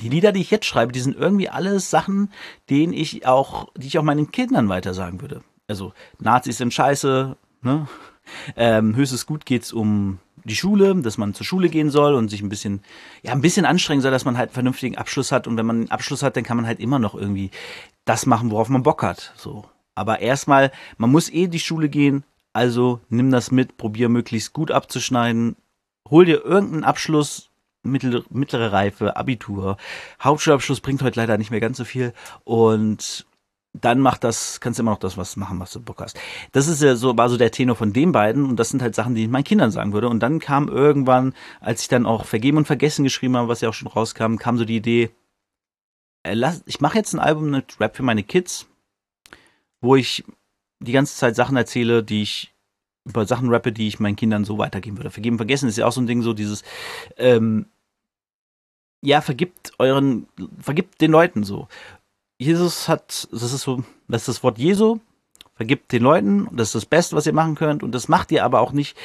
[0.00, 2.32] Die Lieder, die ich jetzt schreibe, die sind irgendwie alles Sachen,
[2.70, 7.36] denen ich auch, die ich auch meinen Kindern weiter sagen würde also Nazis sind scheiße,
[7.62, 7.88] ne?
[8.54, 12.42] Ähm, höchstes Gut geht's um die Schule, dass man zur Schule gehen soll und sich
[12.42, 12.80] ein bisschen,
[13.22, 15.46] ja, ein bisschen anstrengen soll, dass man halt einen vernünftigen Abschluss hat.
[15.46, 17.50] Und wenn man einen Abschluss hat, dann kann man halt immer noch irgendwie
[18.04, 19.32] das machen, worauf man Bock hat.
[19.36, 19.64] So.
[19.94, 24.70] Aber erstmal, man muss eh die Schule gehen, also nimm das mit, probier möglichst gut
[24.70, 25.56] abzuschneiden,
[26.08, 27.50] hol dir irgendeinen Abschluss,
[27.82, 29.76] mittlere Reife, Abitur.
[30.20, 32.12] Hauptschulabschluss bringt heute leider nicht mehr ganz so viel
[32.44, 33.26] und
[33.74, 36.18] dann macht das, kannst du immer noch das was machen, was du Bock hast.
[36.52, 38.94] Das ist ja so, war so der Tenor von den beiden und das sind halt
[38.94, 40.08] Sachen, die ich meinen Kindern sagen würde.
[40.08, 43.70] Und dann kam irgendwann, als ich dann auch Vergeben und Vergessen geschrieben habe, was ja
[43.70, 45.10] auch schon rauskam, kam so die Idee,
[46.22, 48.66] äh, ich mache jetzt ein Album mit Rap für meine Kids,
[49.80, 50.24] wo ich
[50.80, 52.52] die ganze Zeit Sachen erzähle, die ich
[53.04, 55.10] über Sachen rappe, die ich meinen Kindern so weitergeben würde.
[55.10, 56.62] Vergeben, vergessen ist ja auch so ein Ding, so dieses,
[57.16, 57.66] ähm,
[59.00, 60.28] ja, vergibt euren,
[60.60, 61.68] vergibt den Leuten so.
[62.38, 64.98] Jesus hat, das ist so, das ist das Wort Jesu,
[65.54, 67.82] vergibt den Leuten, das ist das Beste, was ihr machen könnt.
[67.82, 68.96] Und das macht ihr aber auch nicht,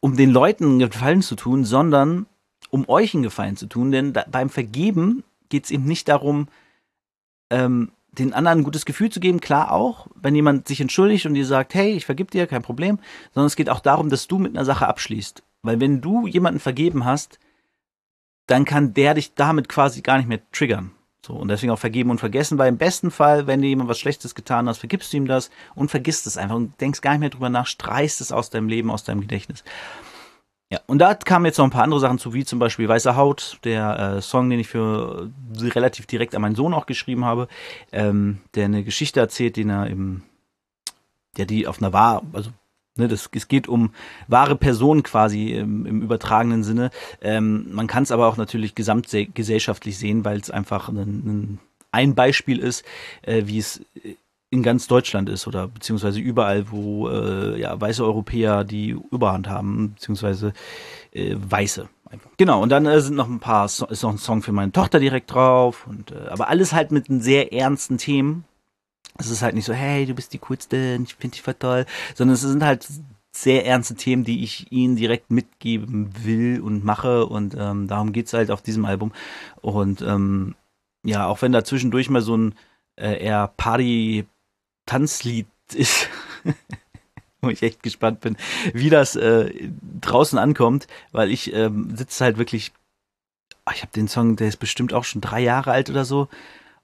[0.00, 2.26] um den Leuten einen Gefallen zu tun, sondern
[2.70, 3.92] um euch einen Gefallen zu tun.
[3.92, 6.48] Denn da, beim Vergeben geht es eben nicht darum,
[7.50, 11.34] ähm, den anderen ein gutes Gefühl zu geben, klar auch, wenn jemand sich entschuldigt und
[11.34, 12.98] dir sagt, hey, ich vergib dir, kein Problem,
[13.32, 15.42] sondern es geht auch darum, dass du mit einer Sache abschließt.
[15.62, 17.38] Weil wenn du jemanden vergeben hast,
[18.46, 20.92] dann kann der dich damit quasi gar nicht mehr triggern.
[21.24, 24.00] So, und deswegen auch vergeben und vergessen, weil im besten Fall, wenn dir jemand was
[24.00, 27.20] Schlechtes getan hast, vergibst du ihm das und vergisst es einfach und denkst gar nicht
[27.20, 29.62] mehr drüber nach, streichst es aus deinem Leben, aus deinem Gedächtnis.
[30.72, 33.14] Ja, und da kamen jetzt noch ein paar andere Sachen zu, wie zum Beispiel Weiße
[33.14, 35.30] Haut, der äh, Song, den ich für
[35.60, 37.46] äh, relativ direkt an meinen Sohn auch geschrieben habe,
[37.92, 40.22] ähm, der eine Geschichte erzählt, den er im,
[41.36, 42.50] ja, die auf einer wahr, also
[42.94, 43.94] Ne, das, es geht um
[44.28, 46.90] wahre Personen quasi im, im übertragenen Sinne.
[47.22, 51.58] Ähm, man kann es aber auch natürlich gesamtgesellschaftlich sehen, weil es einfach ein,
[51.90, 52.84] ein, Beispiel ist,
[53.22, 53.82] äh, wie es
[54.50, 59.94] in ganz Deutschland ist oder beziehungsweise überall, wo äh, ja, weiße Europäer die Überhand haben,
[59.94, 60.52] beziehungsweise
[61.12, 61.88] äh, weiße.
[62.36, 64.70] Genau, und dann äh, sind noch ein paar, so ist noch ein Song für meine
[64.70, 68.44] Tochter direkt drauf, und, äh, aber alles halt mit sehr ernsten Themen.
[69.18, 71.86] Es ist halt nicht so, hey, du bist die coolste, ich finde dich voll toll,
[72.14, 72.88] sondern es sind halt
[73.34, 78.34] sehr ernste Themen, die ich ihnen direkt mitgeben will und mache und ähm, darum geht's
[78.34, 79.12] halt auf diesem Album.
[79.62, 80.54] Und ähm,
[81.04, 82.54] ja, auch wenn da zwischendurch mal so ein
[82.96, 84.26] äh, eher Party
[84.86, 86.08] Tanzlied ist,
[87.40, 88.36] wo ich echt gespannt bin,
[88.74, 89.70] wie das äh,
[90.00, 92.72] draußen ankommt, weil ich ähm, sitze halt wirklich,
[93.66, 96.28] oh, ich habe den Song, der ist bestimmt auch schon drei Jahre alt oder so,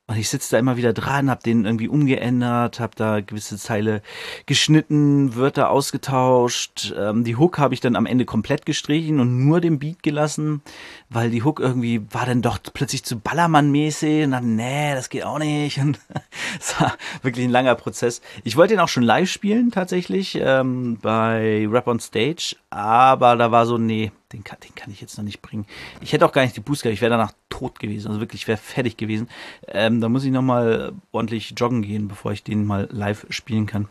[0.09, 4.01] und ich sitze da immer wieder dran, habe den irgendwie umgeändert, habe da gewisse Zeile
[4.47, 6.95] geschnitten, Wörter ausgetauscht.
[6.99, 10.63] Ähm, die Hook habe ich dann am Ende komplett gestrichen und nur den Beat gelassen,
[11.11, 15.25] weil die Hook irgendwie war dann doch plötzlich zu Ballermann-mäßig und dann, nee, das geht
[15.25, 15.77] auch nicht.
[15.77, 16.01] Und
[16.59, 18.23] es war wirklich ein langer Prozess.
[18.45, 23.51] Ich wollte den auch schon live spielen tatsächlich ähm, bei Rap on Stage, aber da
[23.51, 25.67] war so, nee, den kann, den kann ich jetzt noch nicht bringen.
[26.01, 28.43] Ich hätte auch gar nicht die Boost gehabt, ich wäre danach tot gewesen, also wirklich,
[28.43, 29.29] ich wäre fertig gewesen.
[29.67, 33.89] Ähm, da muss ich nochmal ordentlich joggen gehen, bevor ich den mal live spielen kann.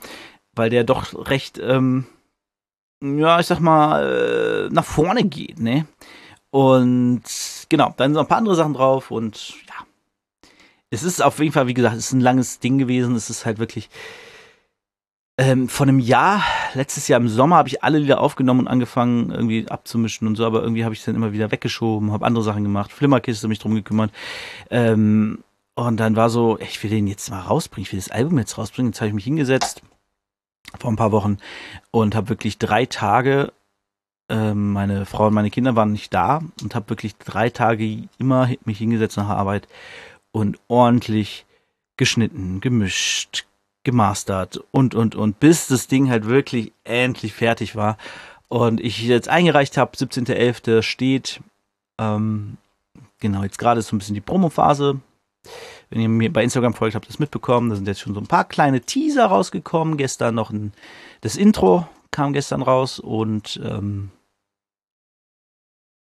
[0.53, 2.05] Weil der doch recht, ähm,
[3.01, 5.87] ja, ich sag mal, äh, nach vorne geht, ne?
[6.49, 7.23] Und
[7.69, 9.85] genau, dann sind noch ein paar andere Sachen drauf und ja.
[10.89, 13.13] Es ist auf jeden Fall, wie gesagt, es ist ein langes Ding gewesen.
[13.15, 13.89] Es ist halt wirklich,
[15.37, 19.31] ähm, vor einem Jahr, letztes Jahr im Sommer, habe ich alle Lieder aufgenommen und angefangen
[19.31, 22.43] irgendwie abzumischen und so, aber irgendwie habe ich es dann immer wieder weggeschoben, habe andere
[22.43, 24.11] Sachen gemacht, Flimmerkiste mich drum gekümmert.
[24.71, 25.43] Ähm,
[25.75, 28.57] und dann war so, ich will den jetzt mal rausbringen, ich will das Album jetzt
[28.57, 28.91] rausbringen.
[28.91, 29.83] Jetzt habe ich mich hingesetzt
[30.79, 31.37] vor ein paar Wochen
[31.91, 33.53] und habe wirklich drei Tage,
[34.29, 38.49] ähm, meine Frau und meine Kinder waren nicht da und habe wirklich drei Tage immer
[38.65, 39.67] mich hingesetzt nach Arbeit
[40.31, 41.45] und ordentlich
[41.95, 43.46] geschnitten, gemischt,
[43.87, 47.97] gemastert und, und, und, bis das Ding halt wirklich endlich fertig war.
[48.49, 50.81] Und ich jetzt eingereicht habe, 17.11.
[50.81, 51.39] steht,
[51.97, 52.57] ähm,
[53.21, 54.99] genau, jetzt gerade ist so ein bisschen die Promo-Phase.
[55.89, 57.69] Wenn ihr mir bei Instagram folgt, habt ihr das mitbekommen.
[57.69, 59.95] Da sind jetzt schon so ein paar kleine Teaser rausgekommen.
[59.95, 60.73] Gestern noch ein,
[61.21, 64.11] das Intro kam gestern raus und ähm,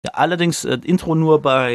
[0.04, 1.74] ja, allerdings äh, Intro nur bei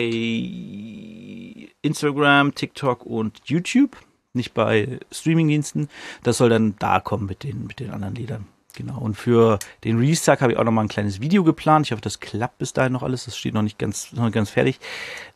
[1.81, 3.97] Instagram, TikTok und YouTube
[4.33, 5.89] nicht bei Streamingdiensten.
[6.23, 8.47] Das soll dann da kommen mit den, mit den anderen Liedern.
[8.75, 8.99] Genau.
[8.99, 11.87] Und für den Release-Tag habe ich auch noch mal ein kleines Video geplant.
[11.87, 13.25] Ich hoffe, das klappt bis dahin noch alles.
[13.25, 14.79] Das steht noch nicht ganz, noch nicht ganz fertig.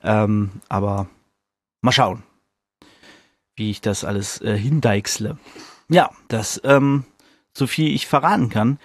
[0.04, 1.08] Ähm, aber
[1.82, 2.24] mal schauen,
[3.56, 5.38] wie ich das alles äh, hindeichsle.
[5.90, 7.06] Ja, das, ähm,
[7.54, 8.80] so viel ich verraten kann.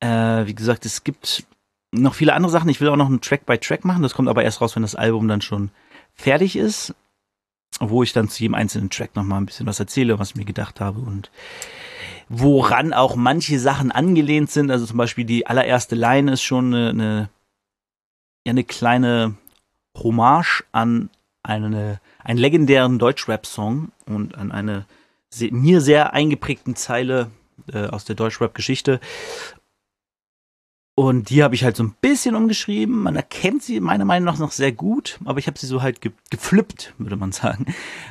[0.00, 1.46] Äh, wie gesagt, es gibt
[1.92, 2.68] noch viele andere Sachen.
[2.70, 4.02] Ich will auch noch einen Track by Track machen.
[4.02, 5.70] Das kommt aber erst raus, wenn das Album dann schon
[6.14, 6.94] fertig ist
[7.80, 10.44] wo ich dann zu jedem einzelnen Track nochmal ein bisschen was erzähle, was ich mir
[10.44, 11.30] gedacht habe und
[12.28, 14.70] woran auch manche Sachen angelehnt sind.
[14.70, 17.28] Also zum Beispiel die allererste Line ist schon eine, eine,
[18.46, 19.36] eine kleine
[19.96, 21.10] Hommage an
[21.42, 24.86] eine, einen legendären Deutschrap-Song und an eine
[25.50, 27.30] mir sehr eingeprägten Zeile
[27.72, 29.00] äh, aus der Deutschrap-Geschichte.
[30.98, 33.02] Und die habe ich halt so ein bisschen umgeschrieben.
[33.02, 36.00] Man erkennt sie meiner Meinung nach noch sehr gut, aber ich habe sie so halt
[36.00, 37.66] ge geflippt, würde man sagen.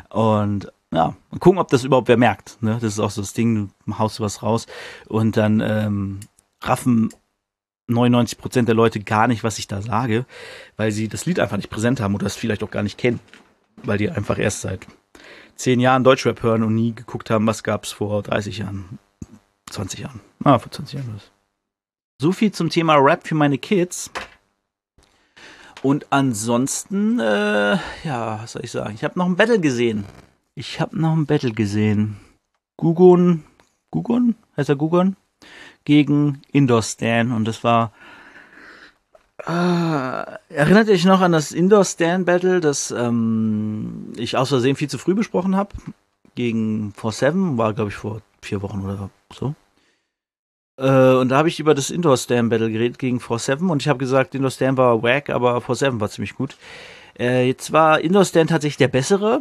[0.09, 2.61] Und ja, mal gucken, ob das überhaupt wer merkt.
[2.61, 2.77] Ne?
[2.79, 4.67] Das ist auch so das Ding, du haust was raus
[5.07, 6.19] und dann ähm,
[6.61, 7.09] raffen
[7.87, 10.27] 99 Prozent der Leute gar nicht, was ich da sage,
[10.77, 13.19] weil sie das Lied einfach nicht präsent haben oder es vielleicht auch gar nicht kennen,
[13.83, 14.85] weil die einfach erst seit
[15.55, 18.99] zehn Jahren Deutschrap hören und nie geguckt haben, was gab's vor 30 Jahren,
[19.71, 20.21] 20 Jahren.
[20.43, 21.15] Ah, vor 20 Jahren.
[21.15, 21.31] Was.
[22.17, 24.09] So viel zum Thema Rap für meine Kids.
[25.81, 28.95] Und ansonsten, äh, ja, was soll ich sagen?
[28.95, 30.05] Ich habe noch ein Battle gesehen.
[30.55, 32.15] Ich habe noch ein Battle gesehen.
[32.77, 33.43] Gugun,
[33.91, 34.35] Gugun?
[34.55, 35.17] Heißt er Gugun?
[35.83, 37.33] Gegen Indoor Stan.
[37.33, 37.91] Und das war.
[39.45, 44.89] Äh, erinnert euch noch an das Indoor Stan Battle, das ähm, ich aus Versehen viel
[44.89, 45.75] zu früh besprochen habe?
[46.35, 49.53] Gegen 4-7, war glaube ich vor vier Wochen oder so.
[50.77, 53.87] Äh, und da habe ich über das Indoor Stand Battle geredet gegen 4-7 und ich
[53.87, 56.57] habe gesagt, Indoor Stand war wack, aber 4-7 war ziemlich gut.
[57.17, 59.39] Äh, jetzt war Indoor Stand tatsächlich der bessere,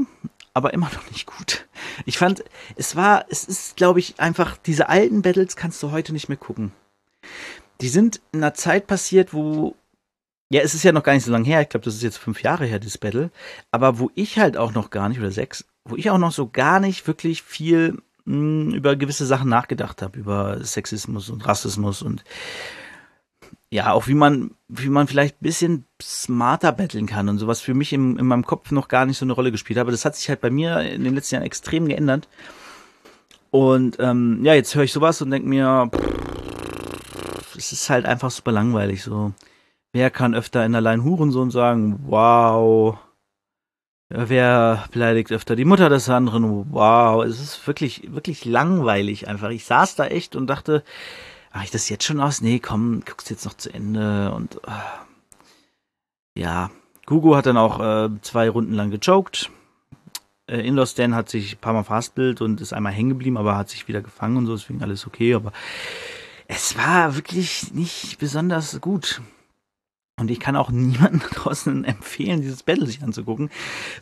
[0.52, 1.66] aber immer noch nicht gut.
[2.06, 2.44] Ich fand,
[2.76, 6.38] es war, es ist, glaube ich, einfach, diese alten Battles kannst du heute nicht mehr
[6.38, 6.72] gucken.
[7.80, 9.74] Die sind in einer Zeit passiert, wo,
[10.50, 12.18] ja, es ist ja noch gar nicht so lange her, ich glaube, das ist jetzt
[12.18, 13.30] fünf Jahre her, dieses Battle,
[13.72, 16.48] aber wo ich halt auch noch gar nicht, oder sechs, wo ich auch noch so
[16.48, 22.24] gar nicht wirklich viel mh, über gewisse Sachen nachgedacht habe, über Sexismus und Rassismus und
[23.70, 27.74] ja, auch wie man, wie man vielleicht ein bisschen smarter betteln kann und sowas für
[27.74, 29.90] mich im, in meinem Kopf noch gar nicht so eine Rolle gespielt habe.
[29.90, 32.28] Das hat sich halt bei mir in den letzten Jahren extrem geändert.
[33.50, 35.90] Und ähm, ja, jetzt höre ich sowas und denke mir,
[37.56, 39.02] es ist halt einfach super langweilig.
[39.02, 39.32] So,
[39.92, 42.98] wer kann öfter in allein Hurensohn sagen, wow,
[44.16, 46.72] Wer beleidigt öfter die Mutter des anderen?
[46.72, 49.50] Wow, es ist wirklich, wirklich langweilig einfach.
[49.50, 50.84] Ich saß da echt und dachte,
[51.52, 52.40] mache ich das jetzt schon aus?
[52.40, 56.70] Nee, komm, guckst jetzt noch zu Ende und äh, ja.
[57.06, 59.50] Gugu hat dann auch äh, zwei Runden lang gechoked.
[60.46, 63.56] Äh, Indoor Stan hat sich ein paar Mal fastbild und ist einmal hängen geblieben, aber
[63.56, 65.52] hat sich wieder gefangen und so, deswegen alles okay, aber
[66.46, 69.20] es war wirklich nicht besonders gut.
[70.16, 73.50] Und ich kann auch niemanden draußen empfehlen, dieses Battle sich anzugucken,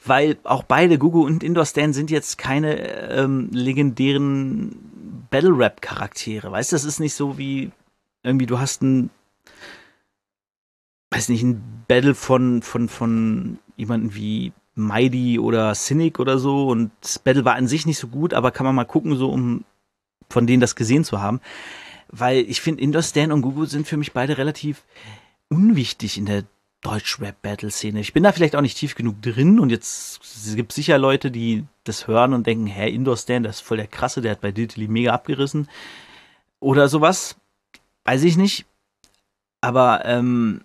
[0.04, 6.50] weil auch beide, Gugu und Indoor Stan, sind jetzt keine ähm, legendären Battle-Rap-Charaktere.
[6.50, 7.70] Weißt du, das ist nicht so wie
[8.22, 9.10] irgendwie, du hast ein,
[11.10, 16.90] weiß nicht, ein Battle von, von, von jemanden wie Mighty oder Cynic oder so und
[17.00, 19.64] das Battle war an sich nicht so gut, aber kann man mal gucken, so um
[20.30, 21.40] von denen das gesehen zu haben.
[22.08, 24.84] Weil ich finde, Indoor Stan und Gugu sind für mich beide relativ
[25.52, 26.44] unwichtig in der
[26.82, 28.00] Deutsch-Rap-Battle-Szene.
[28.00, 31.30] Ich bin da vielleicht auch nicht tief genug drin und jetzt es gibt sicher Leute,
[31.30, 34.40] die das hören und denken, hä, Indoor Stand, das ist voll der krasse, der hat
[34.40, 35.68] bei Diltily mega abgerissen.
[36.58, 37.36] Oder sowas.
[38.04, 38.66] Weiß ich nicht.
[39.60, 40.62] Aber ähm,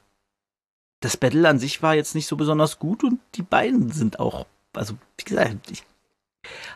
[1.01, 4.47] das Battle an sich war jetzt nicht so besonders gut und die beiden sind auch,
[4.73, 5.83] also wie gesagt, ich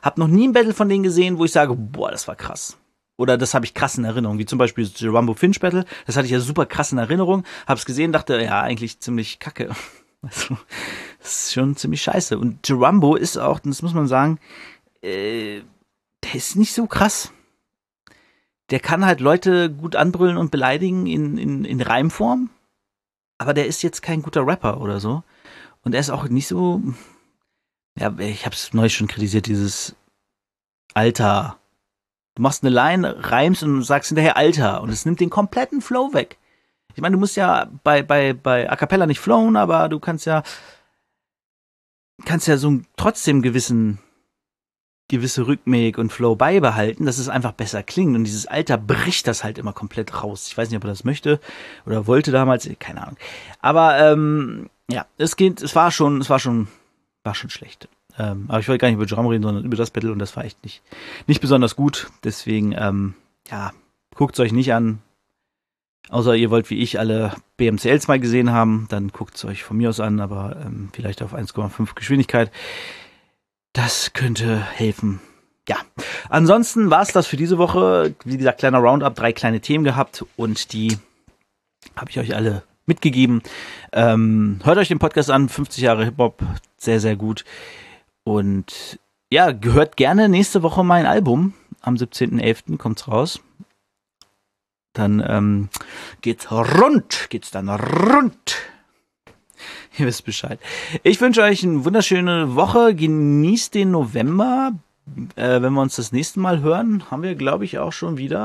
[0.04, 2.78] habe noch nie ein Battle von denen gesehen, wo ich sage, boah, das war krass.
[3.17, 5.86] Oder das habe ich krass in Erinnerung, wie zum Beispiel das Rumbo Finch Battle.
[6.06, 7.43] Das hatte ich ja super krass in Erinnerung.
[7.67, 9.69] Hab's gesehen, dachte, ja, eigentlich ziemlich kacke.
[10.24, 10.56] Also,
[11.17, 12.38] das ist schon ziemlich scheiße.
[12.38, 14.38] Und Jerumbo ist auch, das muss man sagen,
[15.02, 15.62] äh,
[16.24, 17.34] der ist nicht so krass.
[18.69, 22.52] Der kann halt Leute gut anbrüllen und beleidigen in, in, in Reimform.
[23.39, 25.24] Aber der ist jetzt kein guter Rapper oder so.
[25.84, 26.82] Und er ist auch nicht so.
[27.97, 29.95] Ja, ich hab's neulich schon kritisiert, dieses
[30.93, 31.58] Alter
[32.35, 36.13] Du machst eine Line, reimst und sagst hinterher Alter und es nimmt den kompletten Flow
[36.13, 36.37] weg.
[36.95, 40.25] Ich meine, du musst ja bei, bei, bei A Cappella nicht flowen, aber du kannst
[40.25, 40.43] ja,
[42.25, 43.99] kannst ja so trotzdem gewissen,
[45.07, 48.15] gewisse Rhythmik und Flow beibehalten, dass es einfach besser klingt.
[48.15, 50.47] Und dieses Alter bricht das halt immer komplett raus.
[50.47, 51.39] Ich weiß nicht, ob er das möchte
[51.85, 53.17] oder wollte damals, keine Ahnung.
[53.61, 56.67] Aber ähm, ja, es geht, es war schon, es war schon,
[57.23, 57.87] war schon schlecht.
[58.21, 60.36] Ähm, aber ich wollte gar nicht über Drum reden, sondern über das Battle und das
[60.36, 60.84] war echt nicht,
[61.25, 62.12] nicht besonders gut.
[62.23, 63.15] Deswegen, ähm,
[63.49, 63.71] ja,
[64.15, 64.99] guckt es euch nicht an.
[66.10, 69.77] Außer ihr wollt wie ich alle BMCLs mal gesehen haben, dann guckt es euch von
[69.77, 72.51] mir aus an, aber ähm, vielleicht auf 1,5 Geschwindigkeit.
[73.73, 75.19] Das könnte helfen.
[75.67, 75.77] Ja,
[76.29, 78.13] ansonsten war es das für diese Woche.
[78.25, 80.97] Wie gesagt, kleiner Roundup, drei kleine Themen gehabt und die
[81.95, 83.41] habe ich euch alle mitgegeben.
[83.93, 86.41] Ähm, hört euch den Podcast an, 50 Jahre Hip-Hop,
[86.77, 87.45] sehr, sehr gut.
[88.23, 88.99] Und
[89.31, 91.53] ja, gehört gerne nächste Woche mein Album.
[91.81, 92.77] Am 17.11.
[92.77, 93.41] kommt's raus.
[94.93, 95.69] Dann ähm,
[96.21, 98.57] geht's rund, geht's dann rund.
[99.97, 100.60] Ihr wisst Bescheid.
[101.03, 102.93] Ich wünsche euch eine wunderschöne Woche.
[102.93, 104.73] Genießt den November.
[105.36, 108.41] äh, wenn wir uns das nächste Mal hören, haben wir, glaube ich, auch schon wieder.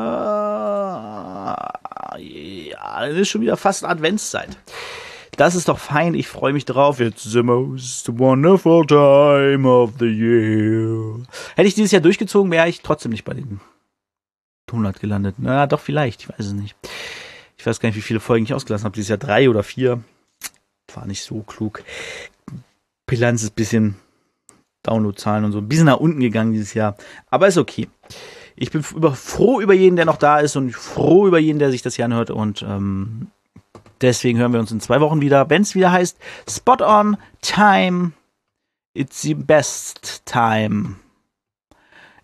[2.19, 4.57] Ja, es ist schon wieder fast Adventszeit.
[5.37, 6.99] Das ist doch fein, ich freue mich drauf.
[6.99, 11.21] It's the most wonderful time of the year.
[11.55, 13.61] Hätte ich dieses Jahr durchgezogen, wäre ich trotzdem nicht bei den
[14.69, 15.35] 100 gelandet.
[15.39, 16.75] Na, doch, vielleicht, ich weiß es nicht.
[17.59, 18.95] Ich weiß gar nicht, wie viele Folgen ich ausgelassen habe.
[18.95, 20.03] Dieses Jahr drei oder vier.
[20.95, 21.83] War nicht so klug.
[23.07, 23.97] Bilanz ist ein bisschen
[24.85, 26.97] Downloadzahlen und so ein bisschen nach unten gegangen dieses Jahr.
[27.29, 27.89] Aber ist okay.
[28.55, 31.83] Ich bin froh über jeden, der noch da ist und froh über jeden, der sich
[31.83, 32.31] das hier anhört.
[32.31, 33.27] Und ähm,
[34.01, 38.13] deswegen hören wir uns in zwei Wochen wieder, wenn es wieder heißt Spot on Time.
[38.95, 40.97] It's the best time.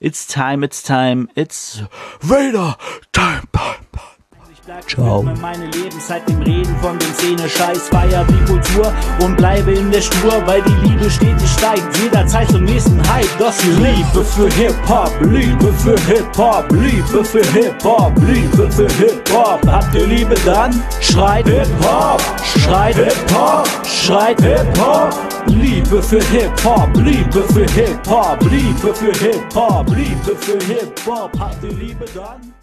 [0.00, 1.82] It's time, it's time, it's
[2.20, 2.76] Vader
[3.12, 3.42] time.
[4.86, 5.24] Ciao.
[5.34, 9.90] Ich meine Lebenszeit dem Reden von dem Szene Scheiß, feier die Kultur und bleibe in
[9.90, 13.26] der Spur, weil die Liebe stetig steigt, jederzeit zum nächsten Hype.
[13.38, 19.66] Das hier Liebe für Hip-Hop, Liebe für Hip-Hop, Liebe für Hip-Hop, Liebe für Hip-Hop.
[19.66, 20.80] Habt ihr Liebe dann?
[21.00, 25.12] Schreit Hip-Hop, schreit Hip-Hop, schreit Hip-Hop.
[25.46, 31.32] Liebe für Hip-Hop, Liebe für Hip-Hop, Liebe für Hip-Hop, Liebe für Hip-Hop.
[31.40, 32.61] Habt ihr Liebe dann?